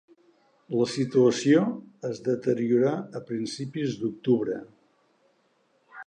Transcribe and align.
La 0.75 0.85
situació 0.91 1.59
es 2.09 2.21
deteriorà 2.27 2.93
a 3.19 3.21
principis 3.27 3.93
d'octubre. 4.05 4.57